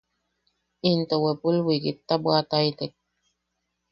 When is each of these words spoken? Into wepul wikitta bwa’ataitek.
Into 0.89 1.15
wepul 1.23 1.55
wikitta 1.67 2.13
bwa’ataitek. 2.21 2.93